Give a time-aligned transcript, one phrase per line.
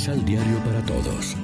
[0.00, 1.36] Misal Diario para Todos.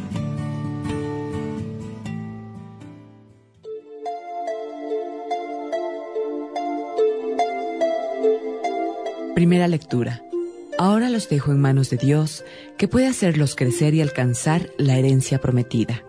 [9.34, 10.22] Primera lectura.
[10.78, 12.46] Ahora los dejo en manos de Dios,
[12.78, 16.02] que puede hacerlos crecer y alcanzar la herencia prometida.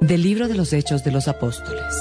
[0.00, 1.94] Del libro de los Hechos de los Apóstoles.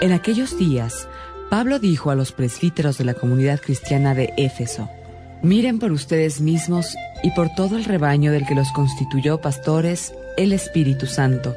[0.00, 1.06] En aquellos días,
[1.50, 4.90] Pablo dijo a los presbíteros de la comunidad cristiana de Éfeso,
[5.40, 10.52] Miren por ustedes mismos y por todo el rebaño del que los constituyó pastores el
[10.52, 11.56] Espíritu Santo,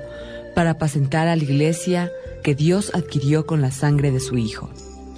[0.55, 2.09] para apacentar a la iglesia
[2.41, 4.69] que Dios adquirió con la sangre de su Hijo.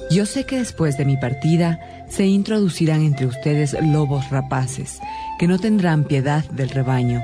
[0.10, 1.80] Yo sé que después de mi partida
[2.10, 5.00] se introducirán entre ustedes lobos rapaces,
[5.38, 7.22] que no tendrán piedad del rebaño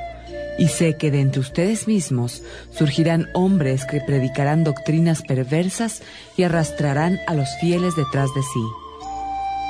[0.60, 6.04] y sé que de entre ustedes mismos surgirán hombres que predicarán doctrinas perversas
[6.38, 8.62] y arrastrarán a los fieles detrás de sí.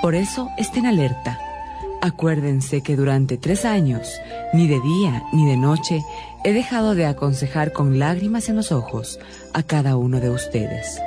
[0.02, 1.40] Por eso estén alerta.
[2.02, 4.20] Acuérdense que durante tres años,
[4.54, 6.02] ni de día ni de noche,
[6.44, 9.20] he dejado de aconsejar con lágrimas en los ojos
[9.54, 11.00] a cada uno de ustedes.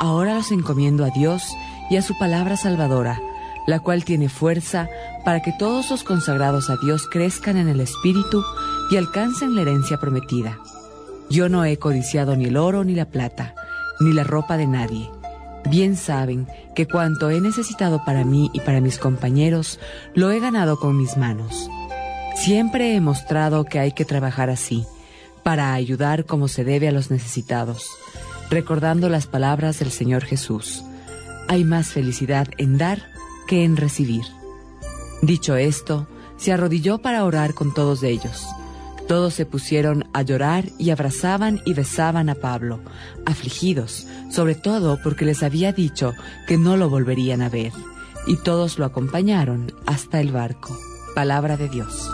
[0.00, 1.42] Ahora los encomiendo a Dios
[1.90, 3.20] y a su palabra salvadora,
[3.66, 4.88] la cual tiene fuerza
[5.24, 8.42] para que todos los consagrados a Dios crezcan en el Espíritu
[8.90, 10.58] y alcancen la herencia prometida.
[11.28, 13.54] Yo no he codiciado ni el oro ni la plata,
[14.00, 15.10] ni la ropa de nadie.
[15.68, 19.78] Bien saben que cuanto he necesitado para mí y para mis compañeros,
[20.14, 21.68] lo he ganado con mis manos.
[22.34, 24.86] Siempre he mostrado que hay que trabajar así,
[25.42, 27.86] para ayudar como se debe a los necesitados,
[28.50, 30.82] recordando las palabras del Señor Jesús.
[31.48, 33.09] Hay más felicidad en dar
[33.50, 34.22] que en recibir.
[35.22, 36.06] Dicho esto,
[36.36, 38.46] se arrodilló para orar con todos ellos.
[39.08, 42.78] Todos se pusieron a llorar y abrazaban y besaban a Pablo,
[43.26, 46.14] afligidos, sobre todo porque les había dicho
[46.46, 47.72] que no lo volverían a ver,
[48.28, 50.78] y todos lo acompañaron hasta el barco.
[51.16, 52.08] Palabra de Dios.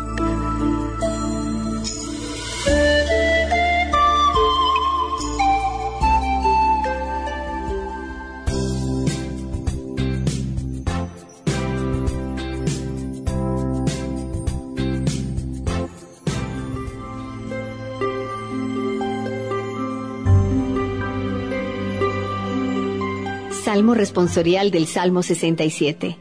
[23.66, 26.16] Salmo responsorial del Salmo 67.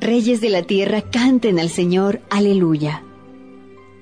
[0.00, 3.04] Reyes de la tierra, canten al Señor, aleluya.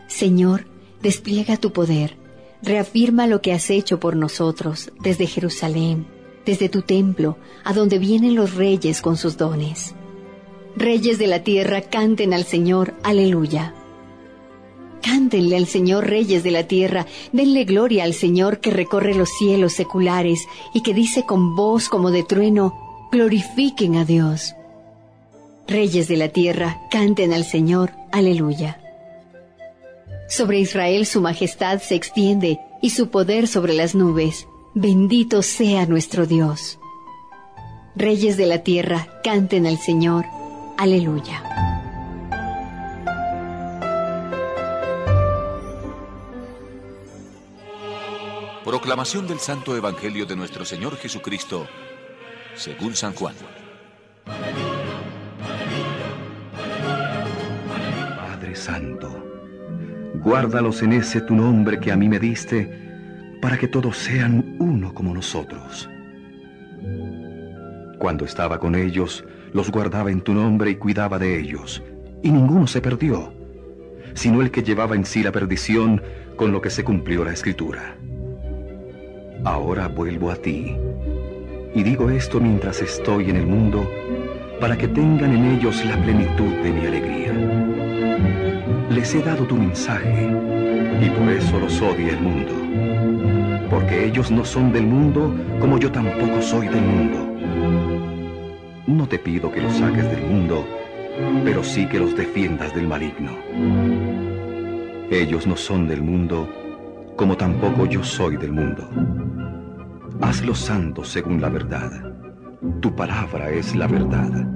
[0.08, 0.64] Señor,
[1.02, 2.16] despliega tu poder,
[2.62, 6.06] reafirma lo que has hecho por nosotros desde Jerusalén,
[6.46, 9.94] desde tu templo, a donde vienen los reyes con sus dones.
[10.76, 13.74] Reyes de la tierra, canten al Señor, aleluya.
[15.02, 19.72] Cántenle al Señor reyes de la tierra, denle gloria al Señor que recorre los cielos
[19.72, 24.54] seculares y que dice con voz como de trueno, glorifiquen a Dios.
[25.66, 28.80] Reyes de la tierra, canten al Señor, aleluya.
[30.28, 34.46] Sobre Israel su majestad se extiende y su poder sobre las nubes.
[34.74, 36.78] Bendito sea nuestro Dios.
[37.96, 40.24] Reyes de la tierra, canten al Señor,
[40.78, 41.59] aleluya.
[48.70, 51.66] Proclamación del Santo Evangelio de nuestro Señor Jesucristo,
[52.54, 53.34] según San Juan.
[58.16, 59.10] Padre Santo,
[60.22, 62.70] guárdalos en ese tu nombre que a mí me diste,
[63.42, 65.90] para que todos sean uno como nosotros.
[67.98, 71.82] Cuando estaba con ellos, los guardaba en tu nombre y cuidaba de ellos,
[72.22, 73.34] y ninguno se perdió,
[74.14, 76.00] sino el que llevaba en sí la perdición
[76.36, 77.96] con lo que se cumplió la escritura.
[79.44, 80.76] Ahora vuelvo a ti.
[81.74, 83.90] Y digo esto mientras estoy en el mundo,
[84.60, 87.32] para que tengan en ellos la plenitud de mi alegría.
[88.90, 90.28] Les he dado tu mensaje,
[91.00, 92.52] y por eso los odia el mundo.
[93.70, 97.26] Porque ellos no son del mundo, como yo tampoco soy del mundo.
[98.86, 100.66] No te pido que los saques del mundo,
[101.44, 103.30] pero sí que los defiendas del maligno.
[105.10, 106.46] Ellos no son del mundo,
[107.16, 108.88] como tampoco yo soy del mundo.
[110.20, 112.14] Hazlos santos según la verdad.
[112.80, 114.46] Tu palabra es la verdad.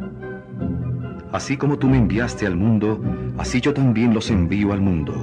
[1.33, 3.01] Así como tú me enviaste al mundo,
[3.39, 5.15] así yo también los envío al mundo.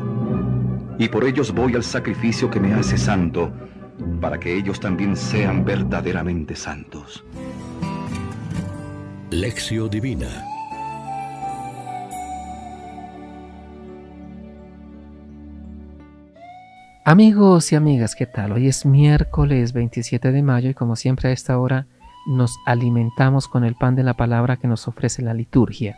[0.97, 3.51] Y por ellos voy al sacrificio que me hace santo,
[4.19, 7.23] para que ellos también sean verdaderamente santos.
[9.29, 10.50] Lección Divina
[17.03, 18.51] Amigos y amigas, ¿qué tal?
[18.51, 21.87] Hoy es miércoles 27 de mayo y como siempre a esta hora
[22.27, 25.97] nos alimentamos con el pan de la palabra que nos ofrece la liturgia.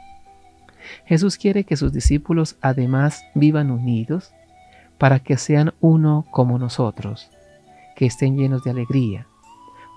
[1.04, 4.34] Jesús quiere que sus discípulos además vivan unidos
[4.98, 7.30] para que sean uno como nosotros,
[7.98, 9.28] que estén llenos de alegría,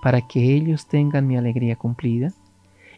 [0.03, 2.33] para que ellos tengan mi alegría cumplida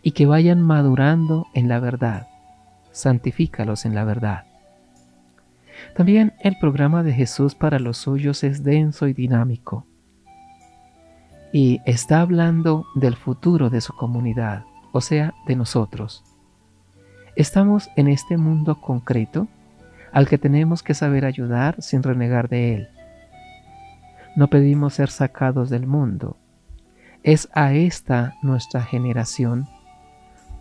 [0.02, 2.28] y que vayan madurando en la verdad.
[2.92, 4.49] Santifícalos en la verdad.
[5.96, 9.86] También el programa de Jesús para los suyos es denso y dinámico
[11.52, 16.24] y está hablando del futuro de su comunidad, o sea, de nosotros.
[17.36, 19.48] Estamos en este mundo concreto
[20.12, 22.90] al que tenemos que saber ayudar sin renegar de él.
[24.36, 26.38] No pedimos ser sacados del mundo.
[27.24, 29.68] Es a esta nuestra generación,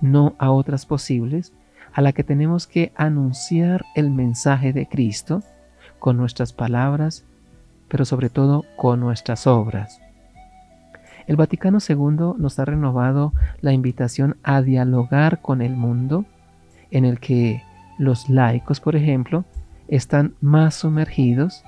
[0.01, 1.53] no a otras posibles,
[1.99, 5.43] a la que tenemos que anunciar el mensaje de Cristo
[5.99, 7.25] con nuestras palabras,
[7.89, 10.01] pero sobre todo con nuestras obras.
[11.27, 16.25] El Vaticano II nos ha renovado la invitación a dialogar con el mundo,
[16.93, 17.65] en el que
[17.99, 19.45] los laicos, por ejemplo,
[19.89, 21.65] están más sumergidos,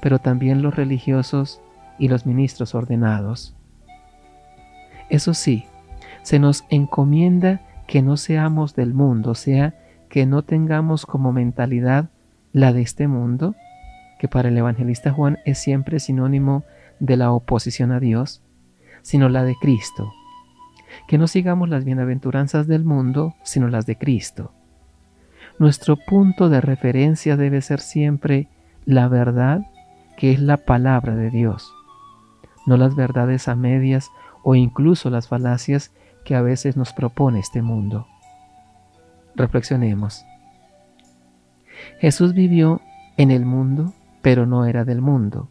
[0.00, 1.60] pero también los religiosos
[2.00, 3.54] y los ministros ordenados.
[5.08, 5.66] Eso sí,
[6.24, 9.74] se nos encomienda que no seamos del mundo, o sea,
[10.08, 12.10] que no tengamos como mentalidad
[12.52, 13.54] la de este mundo,
[14.18, 16.64] que para el evangelista Juan es siempre sinónimo
[17.00, 18.42] de la oposición a Dios,
[19.02, 20.12] sino la de Cristo.
[21.08, 24.52] Que no sigamos las bienaventuranzas del mundo, sino las de Cristo.
[25.58, 28.48] Nuestro punto de referencia debe ser siempre
[28.84, 29.62] la verdad,
[30.16, 31.72] que es la palabra de Dios,
[32.66, 34.10] no las verdades a medias
[34.42, 35.92] o incluso las falacias
[36.24, 38.06] que a veces nos propone este mundo.
[39.34, 40.24] Reflexionemos.
[41.98, 42.80] Jesús vivió
[43.16, 45.50] en el mundo, pero no era del mundo.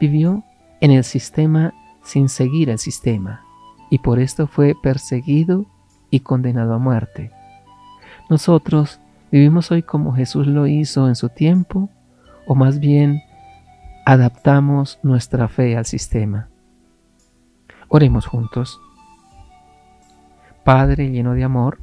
[0.00, 0.44] Vivió
[0.80, 3.44] en el sistema sin seguir el sistema,
[3.90, 5.66] y por esto fue perseguido
[6.10, 7.30] y condenado a muerte.
[8.30, 9.00] Nosotros
[9.30, 11.90] vivimos hoy como Jesús lo hizo en su tiempo,
[12.46, 13.22] o más bien
[14.06, 16.48] adaptamos nuestra fe al sistema.
[17.88, 18.80] Oremos juntos.
[20.68, 21.78] Padre lleno de amor,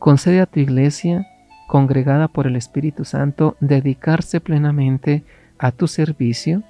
[0.00, 1.28] concede a tu iglesia,
[1.68, 5.22] congregada por el Espíritu Santo, dedicarse plenamente
[5.60, 6.64] a tu servicio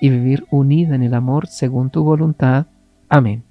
[0.00, 2.66] y vivir unida en el amor según tu voluntad.
[3.08, 3.44] Amén.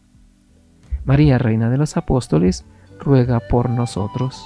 [1.05, 2.65] María, Reina de los Apóstoles,
[2.99, 4.45] ruega por nosotros.